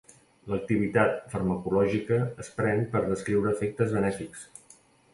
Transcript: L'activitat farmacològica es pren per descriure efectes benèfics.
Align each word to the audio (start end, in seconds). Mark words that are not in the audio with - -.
L'activitat 0.53 1.19
farmacològica 1.33 2.19
es 2.47 2.51
pren 2.57 2.83
per 2.97 3.05
descriure 3.13 3.55
efectes 3.57 3.97
benèfics. 4.01 4.53